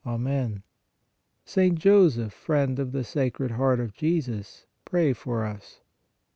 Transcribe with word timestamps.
Amen. 0.03 0.63
St. 1.45 1.77
Joseph, 1.77 2.33
friend 2.33 2.79
of 2.79 2.91
the 2.91 3.03
Sacred 3.03 3.51
Heart 3.51 3.79
of 3.79 3.93
Jesus, 3.93 4.65
pray 4.83 5.13
for 5.13 5.45
us. 5.45 5.81